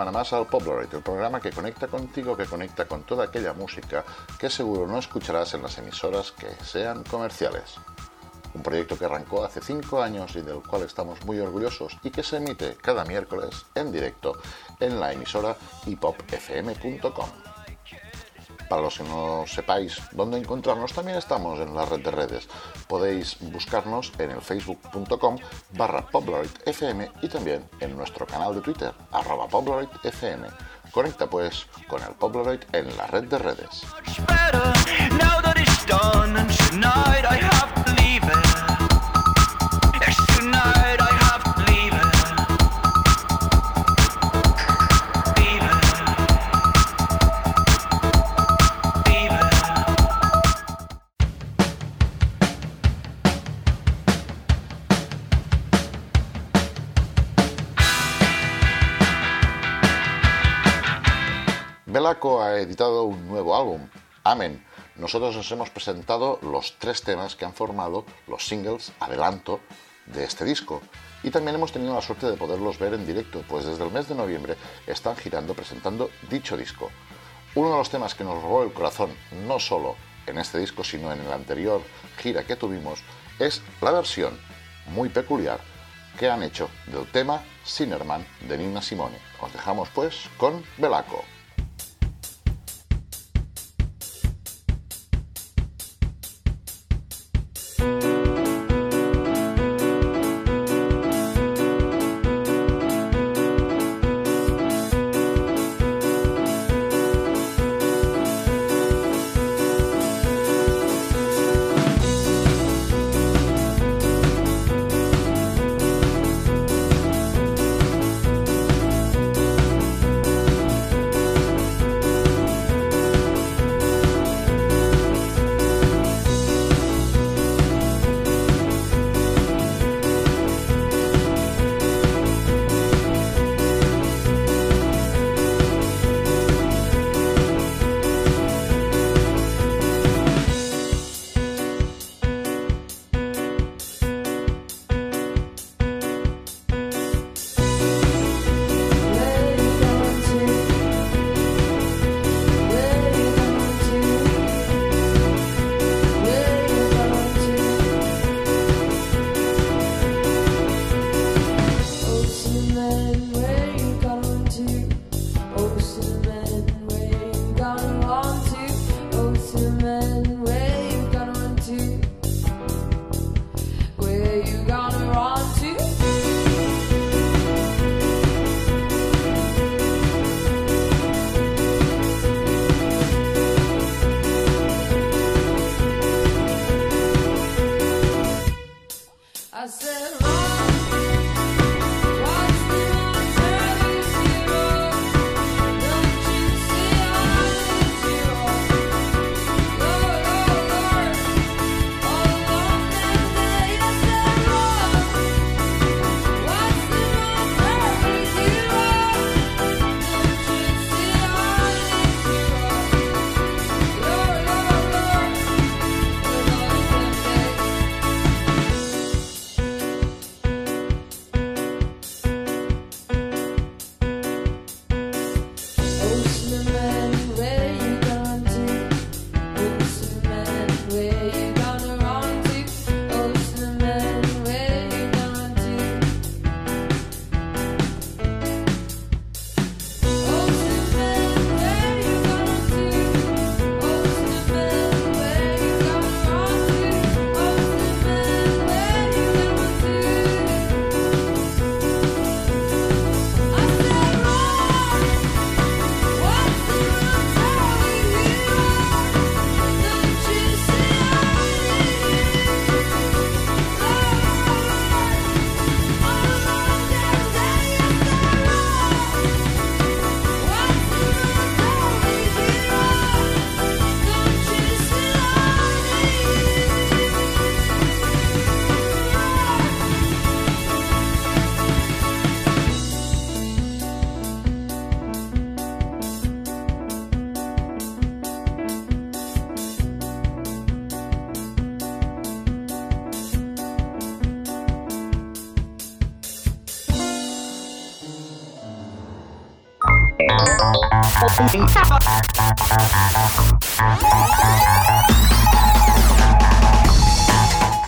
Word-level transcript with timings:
Semana 0.00 0.18
más 0.18 0.32
al 0.32 0.46
Poploid, 0.46 0.94
el 0.94 1.02
programa 1.02 1.42
que 1.42 1.50
conecta 1.50 1.86
contigo, 1.86 2.34
que 2.34 2.46
conecta 2.46 2.88
con 2.88 3.02
toda 3.02 3.24
aquella 3.24 3.52
música 3.52 4.02
que 4.38 4.48
seguro 4.48 4.86
no 4.86 4.98
escucharás 4.98 5.52
en 5.52 5.60
las 5.60 5.76
emisoras 5.76 6.32
que 6.32 6.46
sean 6.64 7.04
comerciales. 7.04 7.74
Un 8.54 8.62
proyecto 8.62 8.96
que 8.96 9.04
arrancó 9.04 9.44
hace 9.44 9.60
5 9.60 10.00
años 10.00 10.34
y 10.36 10.40
del 10.40 10.62
cual 10.62 10.84
estamos 10.84 11.22
muy 11.26 11.38
orgullosos 11.38 11.98
y 12.02 12.10
que 12.10 12.22
se 12.22 12.38
emite 12.38 12.78
cada 12.80 13.04
miércoles 13.04 13.66
en 13.74 13.92
directo 13.92 14.38
en 14.80 14.98
la 14.98 15.12
emisora 15.12 15.54
hipopfm.com. 15.84 17.49
Para 18.70 18.82
los 18.82 18.98
que 18.98 19.02
no 19.02 19.42
sepáis 19.48 20.00
dónde 20.12 20.38
encontrarnos, 20.38 20.92
también 20.92 21.18
estamos 21.18 21.58
en 21.58 21.74
la 21.74 21.86
red 21.86 22.04
de 22.04 22.12
redes. 22.12 22.48
Podéis 22.86 23.36
buscarnos 23.40 24.12
en 24.16 24.30
el 24.30 24.40
facebook.com 24.40 25.36
barra 25.72 26.06
FM 26.66 27.10
y 27.20 27.28
también 27.28 27.68
en 27.80 27.96
nuestro 27.96 28.26
canal 28.26 28.54
de 28.54 28.60
Twitter, 28.60 28.92
arroba 29.10 29.48
FM. 30.04 30.46
Conecta 30.92 31.28
pues 31.28 31.66
con 31.88 32.00
el 32.00 32.10
Polaroid 32.10 32.60
en 32.70 32.96
la 32.96 33.08
red 33.08 33.24
de 33.24 33.38
redes. 33.38 33.82
Belaco 62.00 62.42
ha 62.42 62.58
editado 62.58 63.04
un 63.04 63.28
nuevo 63.28 63.54
álbum, 63.54 63.86
Amen. 64.24 64.64
Nosotros 64.96 65.36
os 65.36 65.52
hemos 65.52 65.68
presentado 65.68 66.38
los 66.40 66.78
tres 66.78 67.02
temas 67.02 67.36
que 67.36 67.44
han 67.44 67.52
formado 67.52 68.06
los 68.26 68.46
singles 68.46 68.90
adelanto 69.00 69.60
de 70.06 70.24
este 70.24 70.46
disco. 70.46 70.80
Y 71.22 71.30
también 71.30 71.56
hemos 71.56 71.72
tenido 71.72 71.94
la 71.94 72.00
suerte 72.00 72.24
de 72.30 72.38
poderlos 72.38 72.78
ver 72.78 72.94
en 72.94 73.04
directo, 73.04 73.44
pues 73.46 73.66
desde 73.66 73.84
el 73.84 73.90
mes 73.90 74.08
de 74.08 74.14
noviembre 74.14 74.56
están 74.86 75.14
girando 75.14 75.52
presentando 75.52 76.08
dicho 76.30 76.56
disco. 76.56 76.90
Uno 77.54 77.70
de 77.70 77.76
los 77.76 77.90
temas 77.90 78.14
que 78.14 78.24
nos 78.24 78.42
robó 78.42 78.62
el 78.62 78.72
corazón, 78.72 79.10
no 79.46 79.60
solo 79.60 79.94
en 80.26 80.38
este 80.38 80.58
disco, 80.58 80.82
sino 80.82 81.12
en 81.12 81.20
el 81.20 81.30
anterior 81.30 81.82
gira 82.16 82.46
que 82.46 82.56
tuvimos, 82.56 83.00
es 83.38 83.60
la 83.82 83.90
versión 83.90 84.40
muy 84.86 85.10
peculiar 85.10 85.60
que 86.18 86.30
han 86.30 86.42
hecho 86.42 86.70
del 86.86 87.06
tema 87.12 87.42
Sinnerman 87.62 88.26
de 88.48 88.56
Nina 88.56 88.80
Simone. 88.80 89.18
Os 89.42 89.52
dejamos 89.52 89.90
pues 89.90 90.30
con 90.38 90.64
Belaco. 90.78 91.22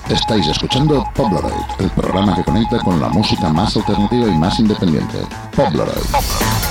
Estáis 0.09 0.47
escuchando 0.47 1.05
Pobleroid, 1.15 1.53
el 1.79 1.91
programa 1.91 2.35
que 2.35 2.45
conecta 2.45 2.79
con 2.81 3.01
la 3.01 3.09
música 3.09 3.49
más 3.49 3.77
alternativa 3.77 4.29
y 4.29 4.39
más 4.39 4.59
independiente. 4.59 5.19
Pobleroid. 5.57 6.62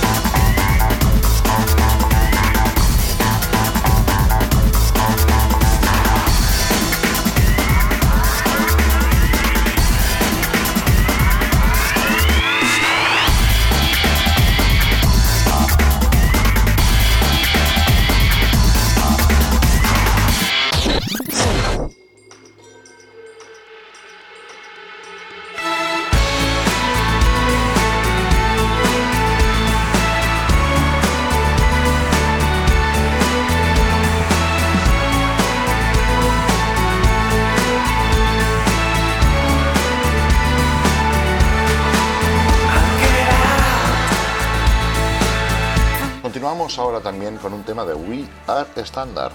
Con 47.41 47.53
un 47.53 47.63
tema 47.63 47.83
de 47.85 47.93
We 47.93 48.29
Are 48.47 48.69
Standard, 48.75 49.33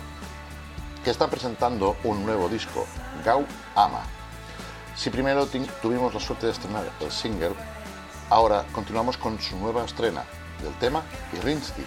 que 1.05 1.11
está 1.11 1.29
presentando 1.29 1.97
un 2.05 2.25
nuevo 2.25 2.49
disco, 2.49 2.87
Gau 3.25 3.45
Ama. 3.75 4.03
Si 4.95 5.11
primero 5.11 5.47
tuvimos 5.83 6.15
la 6.15 6.21
suerte 6.21 6.47
de 6.47 6.53
estrenar 6.53 6.85
el 7.01 7.11
single, 7.11 7.55
ahora 8.31 8.65
continuamos 8.73 9.17
con 9.17 9.41
su 9.41 9.57
nueva 9.59 9.85
estrena 9.85 10.25
del 10.63 10.73
tema 10.75 11.03
Irinsky, 11.33 11.85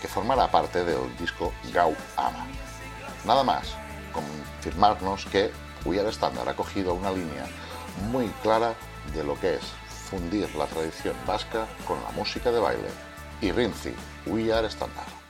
que 0.00 0.08
formará 0.08 0.50
parte 0.50 0.84
del 0.84 1.16
disco 1.16 1.52
Gau 1.72 1.96
Ama. 2.16 2.46
Nada 3.24 3.42
más, 3.42 3.74
confirmarnos 4.12 5.24
que 5.26 5.50
We 5.84 5.98
Are 5.98 6.10
Standard 6.10 6.48
ha 6.48 6.54
cogido 6.54 6.94
una 6.94 7.10
línea 7.10 7.46
muy 8.10 8.28
clara 8.42 8.74
de 9.14 9.24
lo 9.24 9.38
que 9.40 9.54
es 9.54 9.64
fundir 10.10 10.54
la 10.54 10.66
tradición 10.66 11.16
vasca 11.26 11.66
con 11.86 12.02
la 12.02 12.10
música 12.10 12.52
de 12.52 12.60
baile. 12.60 12.88
Y 13.40 13.50
We 14.26 14.52
Are 14.52 14.66
Standard. 14.68 15.23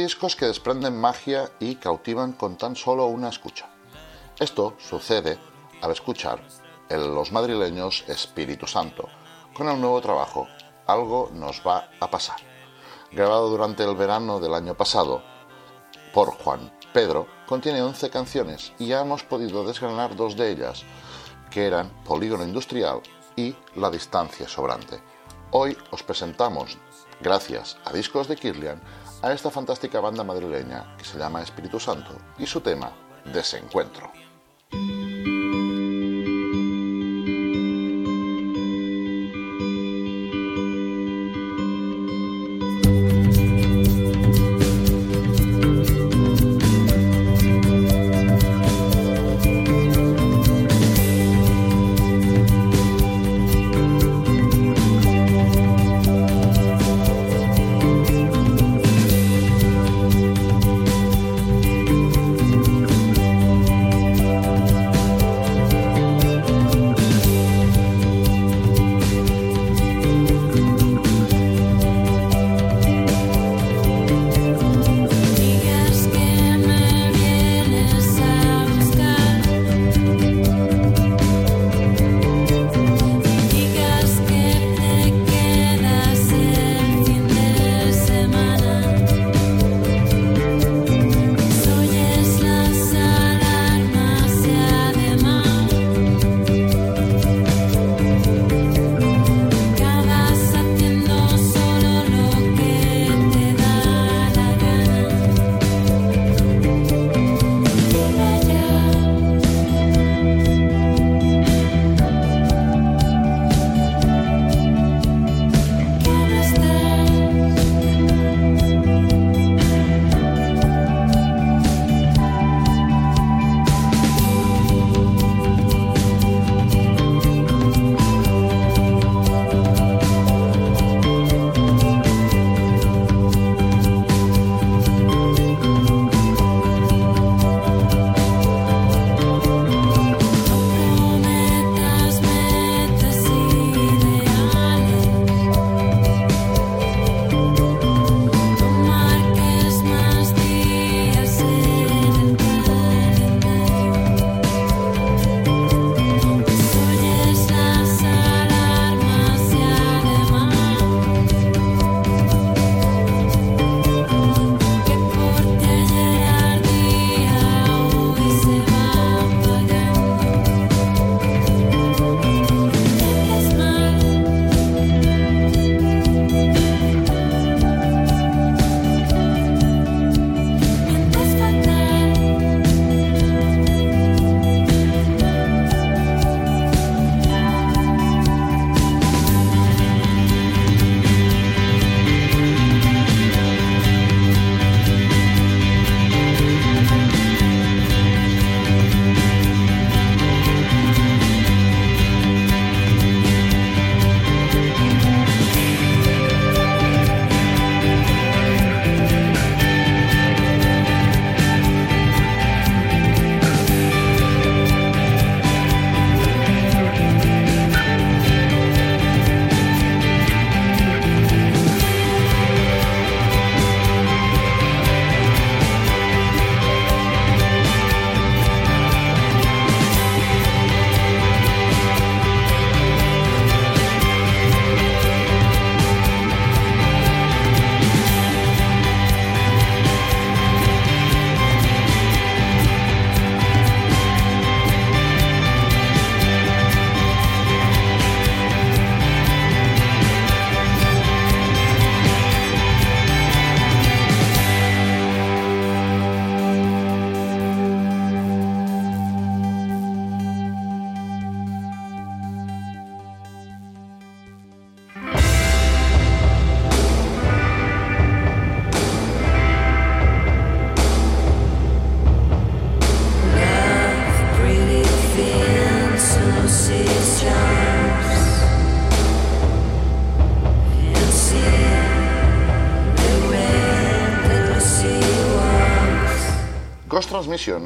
Discos 0.00 0.34
que 0.34 0.46
desprenden 0.46 0.98
magia 0.98 1.50
y 1.60 1.74
cautivan 1.74 2.32
con 2.32 2.56
tan 2.56 2.74
solo 2.74 3.06
una 3.06 3.28
escucha. 3.28 3.68
Esto 4.38 4.74
sucede 4.78 5.38
al 5.82 5.90
escuchar 5.90 6.40
los 6.88 7.32
madrileños 7.32 8.04
Espíritu 8.08 8.66
Santo. 8.66 9.08
Con 9.52 9.68
el 9.68 9.78
nuevo 9.78 10.00
trabajo, 10.00 10.48
algo 10.86 11.30
nos 11.34 11.60
va 11.66 11.90
a 12.00 12.10
pasar. 12.10 12.38
Grabado 13.12 13.50
durante 13.50 13.84
el 13.84 13.94
verano 13.94 14.40
del 14.40 14.54
año 14.54 14.74
pasado 14.74 15.22
por 16.14 16.30
Juan 16.30 16.72
Pedro, 16.94 17.26
contiene 17.46 17.82
11 17.82 18.08
canciones 18.08 18.72
y 18.78 18.86
ya 18.86 19.02
hemos 19.02 19.22
podido 19.22 19.64
desgranar 19.64 20.16
dos 20.16 20.34
de 20.36 20.50
ellas, 20.50 20.82
que 21.50 21.66
eran 21.66 21.90
Polígono 22.04 22.44
Industrial 22.44 23.00
y 23.36 23.54
La 23.76 23.90
Distancia 23.90 24.48
Sobrante. 24.48 25.00
Hoy 25.50 25.76
os 25.90 26.02
presentamos, 26.02 26.78
gracias 27.20 27.76
a 27.84 27.92
Discos 27.92 28.28
de 28.28 28.36
Kirlian, 28.36 28.80
a 29.22 29.32
esta 29.32 29.50
fantástica 29.50 30.00
banda 30.00 30.24
madrileña 30.24 30.96
que 30.96 31.04
se 31.04 31.18
llama 31.18 31.42
Espíritu 31.42 31.78
Santo 31.78 32.12
y 32.38 32.46
su 32.46 32.60
tema, 32.60 32.92
Desencuentro. 33.32 34.19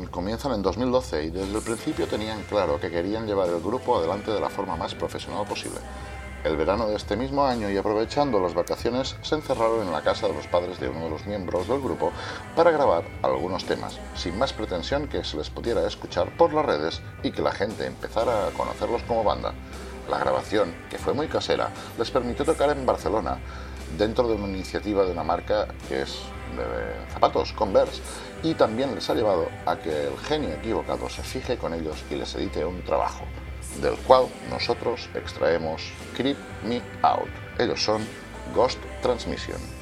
Comienzan 0.09 0.53
en 0.53 0.63
2012 0.63 1.25
y 1.25 1.31
desde 1.31 1.53
el 1.53 1.61
principio 1.61 2.07
tenían 2.07 2.45
claro 2.45 2.79
que 2.79 2.93
querían 2.93 3.27
llevar 3.27 3.49
el 3.49 3.61
grupo 3.61 3.99
adelante 3.99 4.31
de 4.31 4.39
la 4.39 4.49
forma 4.49 4.77
más 4.77 4.95
profesional 4.95 5.45
posible. 5.49 5.81
El 6.45 6.57
verano 6.57 6.87
de 6.87 6.95
este 6.95 7.17
mismo 7.17 7.45
año 7.45 7.69
y 7.69 7.77
aprovechando 7.77 8.39
las 8.39 8.55
vacaciones 8.55 9.17
se 9.23 9.35
encerraron 9.35 9.85
en 9.85 9.91
la 9.91 10.03
casa 10.03 10.29
de 10.29 10.35
los 10.35 10.47
padres 10.47 10.79
de 10.79 10.89
uno 10.89 11.07
de 11.07 11.11
los 11.11 11.27
miembros 11.27 11.67
del 11.67 11.81
grupo 11.81 12.13
para 12.55 12.71
grabar 12.71 13.03
algunos 13.23 13.65
temas, 13.65 13.99
sin 14.15 14.39
más 14.39 14.53
pretensión 14.53 15.09
que 15.09 15.25
se 15.25 15.37
les 15.37 15.51
pudiera 15.51 15.85
escuchar 15.85 16.37
por 16.37 16.55
las 16.55 16.65
redes 16.65 17.03
y 17.25 17.33
que 17.33 17.43
la 17.43 17.51
gente 17.51 17.85
empezara 17.85 18.47
a 18.47 18.51
conocerlos 18.51 19.03
como 19.03 19.25
banda. 19.25 19.55
La 20.09 20.21
grabación, 20.21 20.73
que 20.89 20.99
fue 20.99 21.15
muy 21.15 21.27
casera, 21.27 21.71
les 21.99 22.13
permitió 22.13 22.45
tocar 22.45 22.71
en 22.71 22.87
Barcelona 22.87 23.41
dentro 23.99 24.29
de 24.29 24.35
una 24.35 24.47
iniciativa 24.47 25.05
de 25.05 25.11
una 25.11 25.25
marca 25.25 25.67
que 25.89 26.03
es 26.03 26.21
de 26.63 27.11
zapatos, 27.13 27.53
Converse, 27.53 28.01
y 28.43 28.55
también 28.55 28.95
les 28.95 29.09
ha 29.11 29.15
llevado 29.15 29.49
a 29.67 29.77
que 29.77 30.09
el 30.09 30.19
genio 30.19 30.51
equivocado 30.55 31.09
se 31.09 31.23
fije 31.23 31.57
con 31.57 31.75
ellos 31.75 31.97
y 32.11 32.15
les 32.15 32.35
edite 32.35 32.65
un 32.65 32.83
trabajo 32.83 33.25
del 33.81 33.97
cual 33.99 34.27
nosotros 34.51 35.09
extraemos 35.15 35.83
Creep 36.17 36.37
Me 36.65 36.81
Out. 37.03 37.29
Ellos 37.59 37.83
son 37.83 38.07
Ghost 38.55 38.79
Transmission. 39.03 39.74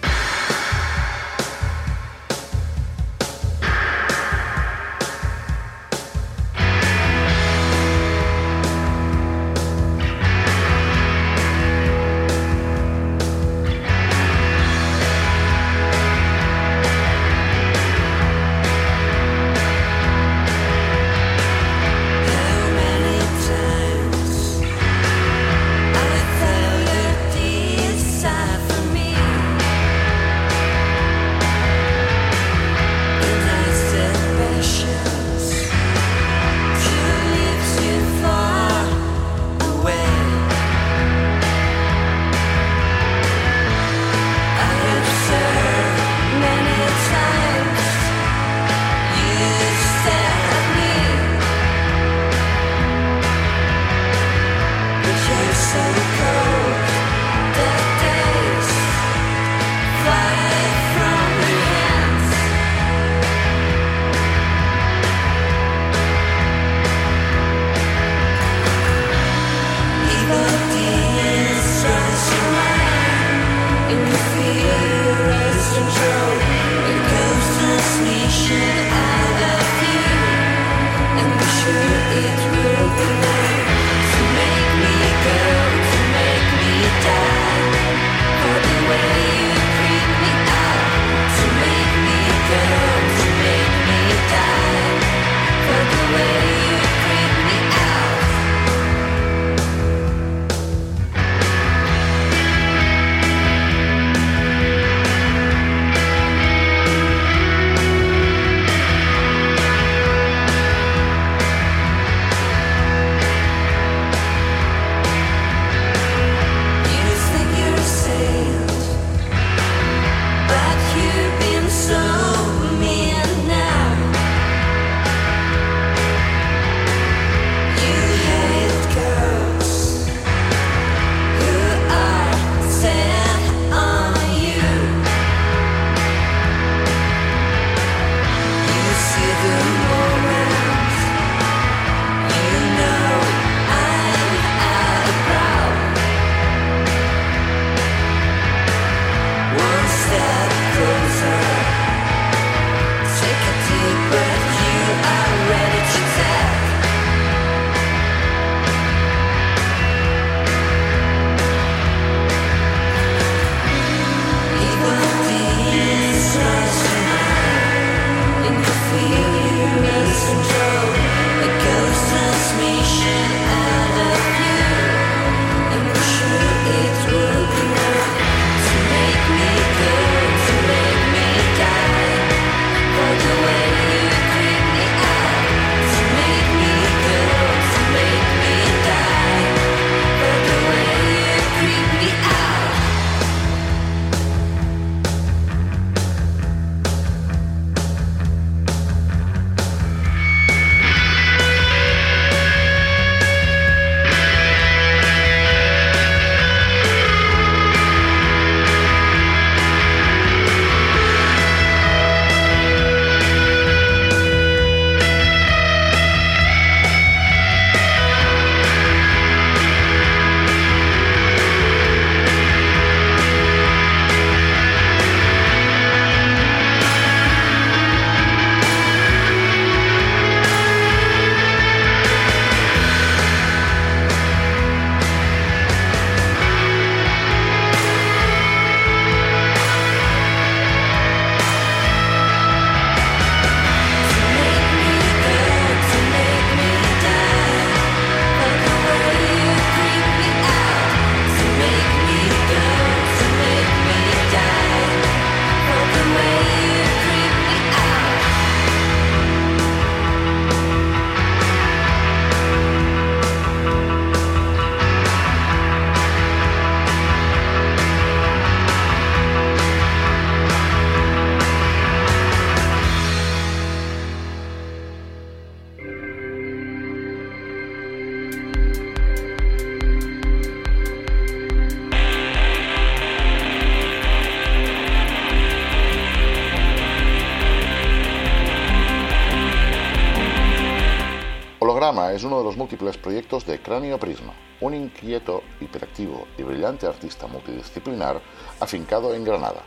Es 292.12 292.24
uno 292.24 292.36
de 292.36 292.44
los 292.44 292.58
múltiples 292.58 292.98
proyectos 292.98 293.46
de 293.46 293.62
Cráneo 293.62 293.98
Prisma, 293.98 294.34
un 294.60 294.74
inquieto, 294.74 295.42
hiperactivo 295.62 296.26
y 296.36 296.42
brillante 296.42 296.86
artista 296.86 297.26
multidisciplinar 297.26 298.20
afincado 298.60 299.14
en 299.14 299.24
Granada. 299.24 299.62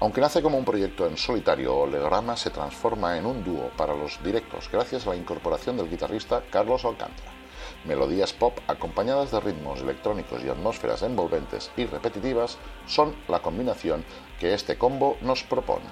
Aunque 0.00 0.20
nace 0.20 0.42
como 0.42 0.58
un 0.58 0.64
proyecto 0.66 1.06
en 1.06 1.16
solitario, 1.16 1.74
Holograma 1.74 2.36
se 2.36 2.50
transforma 2.50 3.16
en 3.16 3.24
un 3.24 3.42
dúo 3.42 3.70
para 3.78 3.94
los 3.94 4.22
directos 4.22 4.68
gracias 4.70 5.06
a 5.06 5.10
la 5.10 5.16
incorporación 5.16 5.78
del 5.78 5.88
guitarrista 5.88 6.42
Carlos 6.50 6.84
Alcántara. 6.84 7.32
Melodías 7.86 8.34
pop 8.34 8.58
acompañadas 8.66 9.30
de 9.30 9.40
ritmos 9.40 9.80
electrónicos 9.80 10.44
y 10.44 10.50
atmósferas 10.50 11.00
envolventes 11.00 11.70
y 11.78 11.86
repetitivas 11.86 12.58
son 12.86 13.16
la 13.26 13.40
combinación 13.40 14.04
que 14.38 14.52
este 14.52 14.76
combo 14.76 15.16
nos 15.22 15.44
propone. 15.44 15.86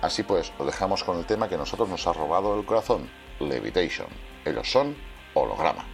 Así 0.00 0.22
pues, 0.22 0.52
lo 0.60 0.64
dejamos 0.64 1.02
con 1.02 1.18
el 1.18 1.26
tema 1.26 1.48
que 1.48 1.56
nosotros 1.56 1.88
nos 1.88 2.06
ha 2.06 2.12
robado 2.12 2.56
el 2.56 2.64
corazón, 2.64 3.10
Levitation. 3.48 4.08
Ellos 4.44 4.70
son 4.70 4.96
Holograma. 5.34 5.91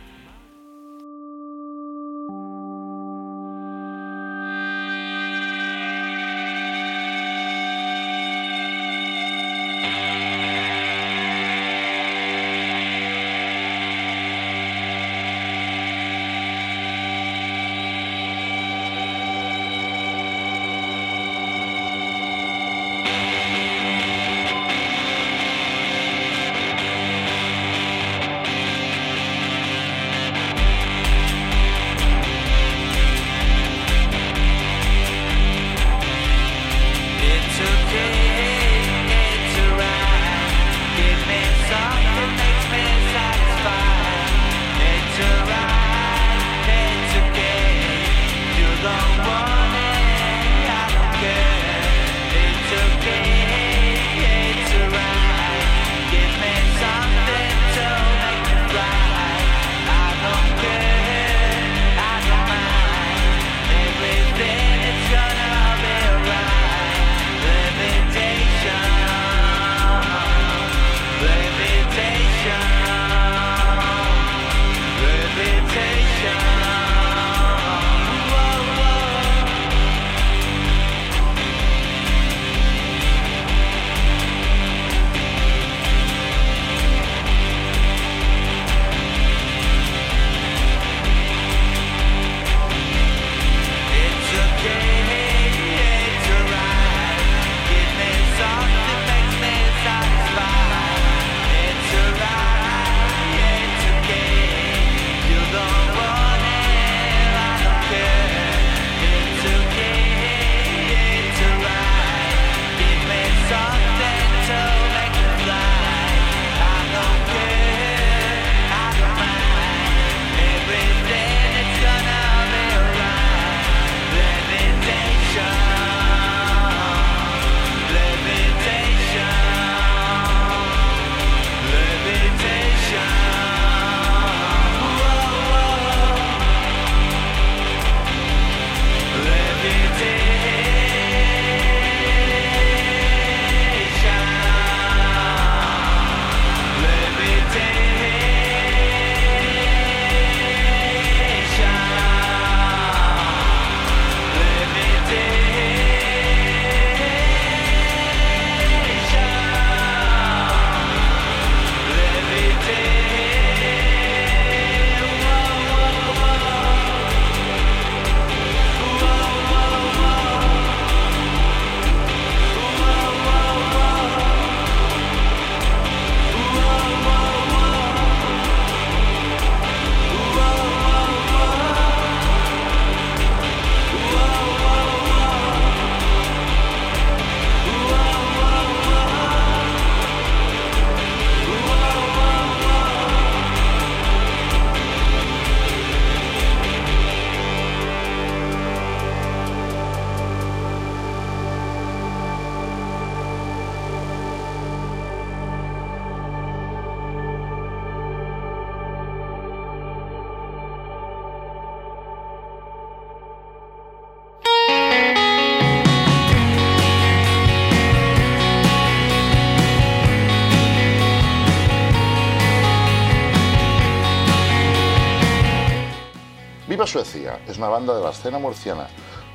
Suecia 226.89 227.39
es 227.47 227.59
una 227.59 227.69
banda 227.69 227.95
de 227.95 228.03
la 228.03 228.11
escena 228.11 228.39
murciana 228.39 228.87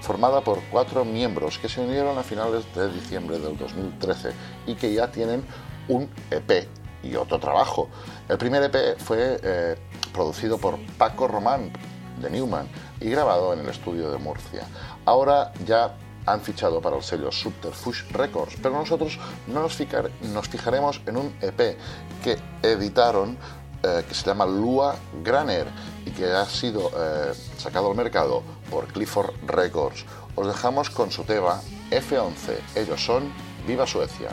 formada 0.01 0.41
por 0.41 0.59
cuatro 0.71 1.05
miembros 1.05 1.59
que 1.59 1.69
se 1.69 1.81
unieron 1.81 2.17
a 2.17 2.23
finales 2.23 2.65
de 2.73 2.91
diciembre 2.91 3.37
del 3.37 3.55
2013 3.55 4.31
y 4.65 4.73
que 4.73 4.91
ya 4.91 5.11
tienen 5.11 5.45
un 5.87 6.09
EP 6.31 6.67
y 7.03 7.15
otro 7.15 7.39
trabajo. 7.39 7.89
El 8.27 8.39
primer 8.39 8.63
EP 8.63 8.97
fue 8.97 9.39
eh, 9.43 9.75
producido 10.11 10.57
por 10.57 10.79
Paco 10.97 11.27
Román 11.27 11.71
de 12.19 12.31
Newman 12.31 12.67
y 12.99 13.11
grabado 13.11 13.53
en 13.53 13.59
el 13.59 13.69
estudio 13.69 14.09
de 14.09 14.17
Murcia. 14.17 14.65
Ahora 15.05 15.53
ya 15.63 15.95
han 16.25 16.41
fichado 16.41 16.81
para 16.81 16.97
el 16.97 17.03
sello 17.03 17.31
Subterfuge 17.31 18.05
Records, 18.13 18.55
pero 18.63 18.73
nosotros 18.73 19.19
no 19.45 19.61
nos, 19.61 19.75
fijaremos 20.47 21.01
en 21.05 21.17
un 21.17 21.35
EP 21.39 21.77
que 22.23 22.39
editaron 22.63 23.37
eh, 23.83 24.03
que 24.07 24.15
se 24.15 24.25
llama 24.25 24.47
Lua 24.47 24.95
Graner 25.23 25.67
y 26.05 26.11
que 26.11 26.25
ha 26.31 26.45
sido 26.45 26.91
eh, 26.95 27.33
sacado 27.57 27.89
al 27.89 27.97
mercado 27.97 28.43
por 28.69 28.87
Clifford 28.87 29.33
Records. 29.47 30.05
Os 30.35 30.47
dejamos 30.47 30.89
con 30.89 31.11
su 31.11 31.23
tema 31.23 31.61
F11. 31.91 32.57
Ellos 32.75 33.03
son 33.03 33.31
Viva 33.67 33.85
Suecia. 33.85 34.29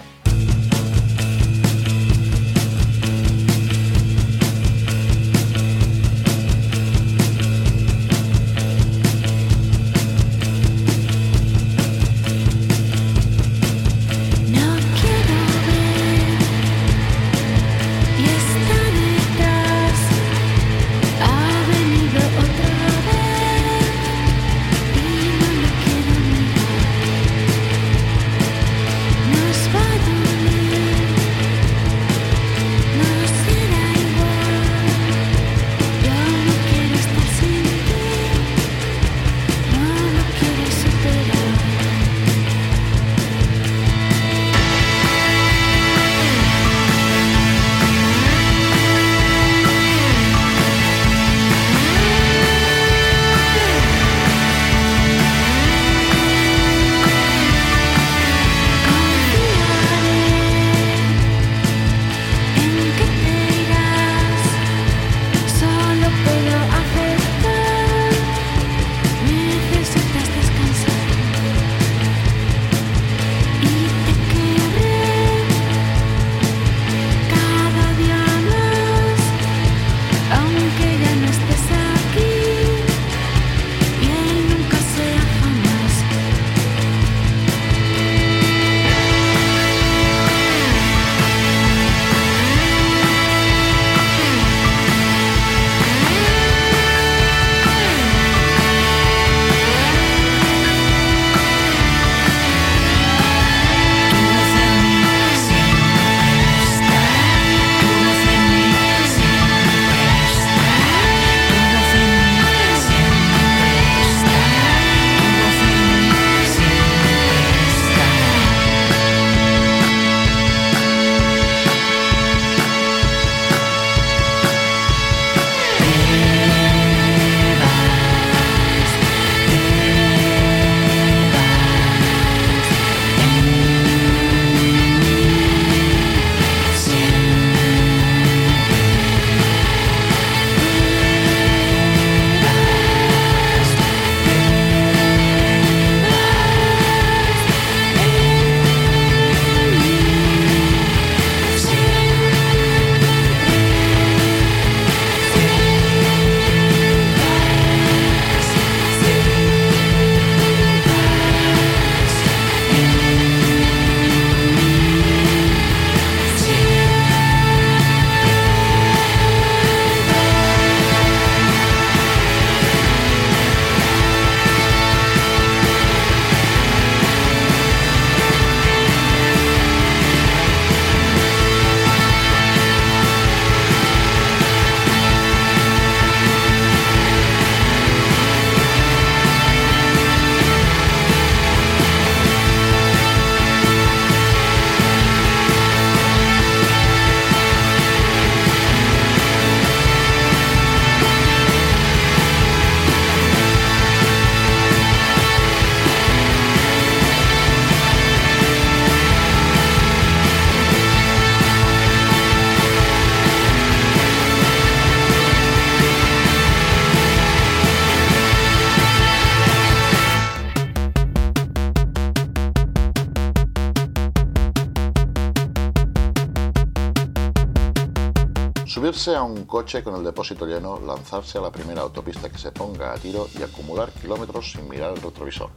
Subirse 228.80 229.14
a 229.14 229.22
un 229.22 229.44
coche 229.44 229.82
con 229.82 229.94
el 229.94 230.02
depósito 230.02 230.46
lleno, 230.46 230.80
lanzarse 230.80 231.36
a 231.36 231.42
la 231.42 231.52
primera 231.52 231.82
autopista 231.82 232.30
que 232.30 232.38
se 232.38 232.50
ponga 232.50 232.94
a 232.94 232.96
tiro 232.96 233.28
y 233.38 233.42
acumular 233.42 233.92
kilómetros 233.92 234.52
sin 234.52 234.66
mirar 234.70 234.94
el 234.94 235.02
retrovisor. 235.02 235.50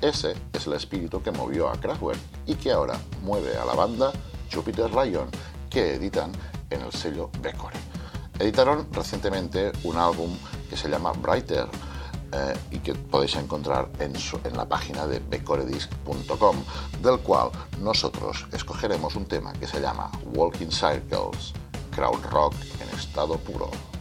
Ese 0.00 0.36
es 0.52 0.64
el 0.68 0.74
espíritu 0.74 1.20
que 1.20 1.32
movió 1.32 1.68
a 1.68 1.72
Kraftwerk 1.72 2.20
y 2.46 2.54
que 2.54 2.70
ahora 2.70 2.96
mueve 3.24 3.56
a 3.56 3.64
la 3.64 3.74
banda 3.74 4.12
Jupiter 4.54 4.94
Lion, 4.94 5.28
que 5.68 5.94
editan 5.94 6.30
en 6.70 6.82
el 6.82 6.92
sello 6.92 7.30
Becore. 7.42 7.76
Editaron 8.38 8.86
recientemente 8.92 9.72
un 9.82 9.96
álbum 9.96 10.30
que 10.70 10.76
se 10.76 10.88
llama 10.88 11.10
Brighter, 11.14 11.66
eh, 12.30 12.54
y 12.70 12.78
que 12.78 12.94
podéis 12.94 13.34
encontrar 13.34 13.88
en, 13.98 14.12
la 14.54 14.68
página 14.68 15.04
de 15.08 15.18
becoredisc.com, 15.18 16.56
del 17.02 17.18
cual 17.20 17.50
nosotros 17.80 18.46
escogeremos 18.52 19.16
un 19.16 19.24
tema 19.24 19.52
que 19.54 19.66
se 19.66 19.80
llama 19.80 20.12
Walking 20.34 20.70
Circles, 20.70 21.54
crowd 21.98 22.24
rock 22.30 22.54
en 22.80 22.96
estado 22.96 23.36
puro. 23.38 23.97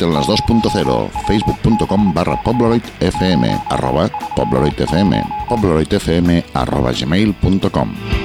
En 0.00 0.12
las 0.12 0.26
2.0, 0.26 1.10
facebook.com 1.26 2.12
barra 2.12 2.42
pobloroidfm, 2.42 3.44
arroba 3.70 4.10
pobloroidfm, 4.36 5.14
pobloroidfm 5.48 6.42
arroba 6.52 6.92
gmail.com. 6.92 8.23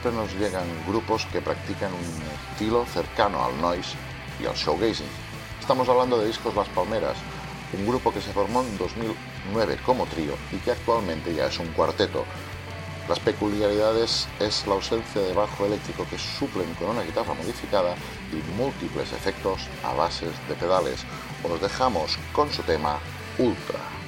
siempre 0.00 0.18
nos 0.18 0.32
llegan 0.34 0.64
grupos 0.86 1.26
que 1.26 1.42
practican 1.42 1.92
un 1.92 2.52
estilo 2.52 2.86
cercano 2.86 3.44
al 3.44 3.60
noise 3.60 3.96
y 4.40 4.46
al 4.46 4.54
showgazing. 4.54 5.06
Estamos 5.60 5.86
hablando 5.90 6.18
de 6.18 6.26
Discos 6.26 6.54
Las 6.54 6.68
Palmeras, 6.68 7.18
un 7.78 7.86
grupo 7.86 8.10
que 8.10 8.22
se 8.22 8.32
formó 8.32 8.62
en 8.62 8.78
2009 8.78 9.78
como 9.84 10.06
trío 10.06 10.32
y 10.52 10.56
que 10.56 10.70
actualmente 10.70 11.34
ya 11.34 11.48
es 11.48 11.58
un 11.58 11.66
cuarteto. 11.72 12.24
Las 13.10 13.18
peculiaridades 13.20 14.26
es 14.38 14.66
la 14.66 14.74
ausencia 14.74 15.20
de 15.20 15.34
bajo 15.34 15.66
eléctrico 15.66 16.06
que 16.08 16.16
suplen 16.16 16.72
con 16.74 16.88
una 16.88 17.02
guitarra 17.02 17.34
modificada 17.34 17.94
y 18.32 18.36
múltiples 18.56 19.12
efectos 19.12 19.66
a 19.84 19.92
bases 19.92 20.32
de 20.48 20.54
pedales. 20.54 21.04
Os 21.44 21.60
dejamos 21.60 22.16
con 22.32 22.50
su 22.50 22.62
tema 22.62 22.98
Ultra. 23.38 23.99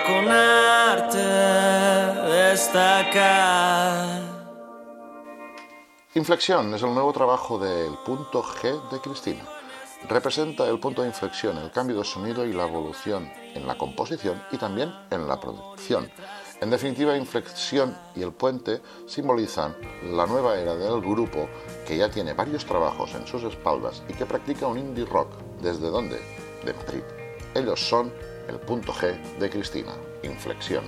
Con 0.00 0.28
arte, 0.28 1.18
destacar. 2.48 4.22
Inflexión 6.14 6.74
es 6.74 6.82
el 6.82 6.94
nuevo 6.94 7.12
trabajo 7.12 7.58
del 7.58 7.94
punto 8.04 8.42
G 8.42 8.90
de 8.90 9.00
Cristina. 9.00 9.44
representa 10.08 10.66
el 10.68 10.80
punto 10.80 11.02
de 11.02 11.08
inflexión, 11.08 11.58
el 11.58 11.70
cambio 11.70 11.98
de 11.98 12.04
sonido 12.04 12.44
y 12.44 12.52
la 12.52 12.66
evolución 12.66 13.30
en 13.54 13.66
la 13.66 13.78
composición 13.78 14.42
y 14.50 14.56
también 14.56 14.92
en 15.10 15.28
la 15.28 15.38
producción. 15.38 16.10
En 16.60 16.70
definitiva, 16.70 17.16
inflexión 17.16 17.96
y 18.16 18.22
el 18.22 18.32
puente 18.32 18.80
simbolizan 19.06 19.76
la 20.04 20.26
nueva 20.26 20.58
era 20.58 20.74
del 20.74 21.00
grupo 21.00 21.48
que 21.86 21.96
ya 21.96 22.10
tiene 22.10 22.32
varios 22.32 22.64
trabajos 22.64 23.14
en 23.14 23.26
sus 23.26 23.44
espaldas 23.44 24.02
y 24.08 24.14
que 24.14 24.26
practica 24.26 24.66
un 24.66 24.78
indie 24.78 25.04
rock. 25.04 25.28
¿Desde 25.60 25.88
dónde? 25.90 26.20
De 26.64 26.72
Madrid. 26.72 27.02
Ellos 27.54 27.80
son 27.80 28.12
el 28.52 28.60
punto 28.60 28.92
G 28.92 29.16
de 29.38 29.50
Cristina, 29.50 29.94
inflexión. 30.22 30.84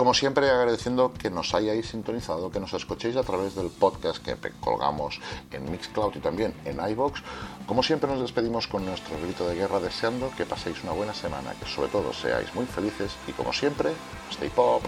Como 0.00 0.14
siempre 0.14 0.48
agradeciendo 0.48 1.12
que 1.12 1.28
nos 1.28 1.52
hayáis 1.52 1.90
sintonizado, 1.90 2.50
que 2.50 2.58
nos 2.58 2.72
escuchéis 2.72 3.16
a 3.16 3.22
través 3.22 3.54
del 3.54 3.68
podcast 3.68 4.24
que 4.24 4.34
colgamos 4.58 5.20
en 5.52 5.70
Mixcloud 5.70 6.16
y 6.16 6.20
también 6.20 6.54
en 6.64 6.80
iBox. 6.92 7.20
Como 7.66 7.82
siempre 7.82 8.08
nos 8.08 8.22
despedimos 8.22 8.66
con 8.66 8.86
nuestro 8.86 9.18
grito 9.20 9.46
de 9.46 9.56
guerra 9.56 9.78
deseando 9.78 10.30
que 10.38 10.46
paséis 10.46 10.82
una 10.84 10.92
buena 10.92 11.12
semana, 11.12 11.52
que 11.52 11.68
sobre 11.68 11.90
todo 11.90 12.14
seáis 12.14 12.54
muy 12.54 12.64
felices 12.64 13.12
y 13.28 13.32
como 13.32 13.52
siempre, 13.52 13.90
stay 14.30 14.48
pop. 14.48 14.82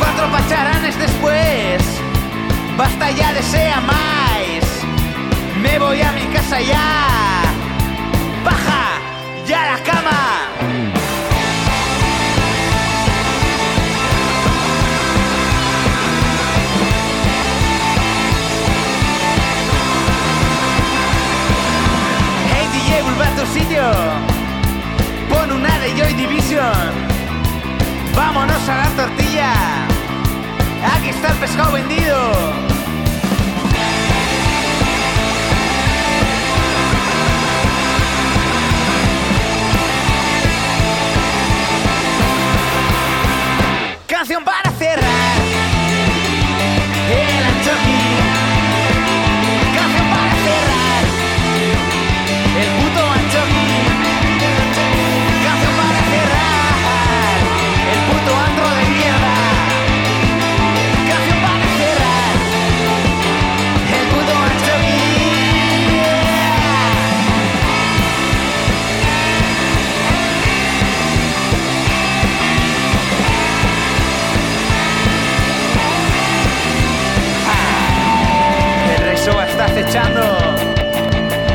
Cuatro 0.00 0.32
pacharanes 0.32 0.98
después, 0.98 1.84
basta 2.76 3.12
ya 3.12 3.32
de 3.32 3.42
sea 3.44 3.80
más. 3.80 4.64
Me 5.62 5.78
voy 5.78 6.00
a 6.00 6.10
mi 6.10 6.26
casa 6.34 6.60
ya. 6.60 7.33
Ya 9.46 9.60
la 9.62 9.82
cama. 9.82 10.48
Hey 22.50 22.68
DJ, 22.72 23.02
vuelve 23.02 23.24
a 23.24 23.36
tu 23.36 23.46
sitio. 23.52 23.82
Pon 25.28 25.52
una 25.52 25.78
de 25.80 25.90
Joy 25.90 26.14
Division. 26.14 26.62
vámonos 28.16 28.66
a 28.68 28.76
la 28.76 28.88
tortilla. 28.96 29.52
Aquí 30.96 31.10
está 31.10 31.28
el 31.32 31.36
pescado 31.36 31.72
vendido. 31.72 32.73
Canción 44.24 44.42
para 44.42 44.70
cerrar. 44.78 45.04
El 45.04 45.23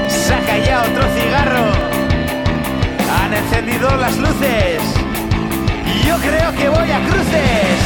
Saca 0.07 0.57
ya 0.59 0.83
otro 0.83 1.03
cigarro. 1.15 1.71
Han 3.19 3.33
encendido 3.33 3.89
las 3.97 4.15
luces. 4.17 4.81
Y 5.85 6.07
yo 6.07 6.15
creo 6.17 6.51
que 6.53 6.69
voy 6.69 6.91
a 6.91 6.99
cruces. 7.07 7.78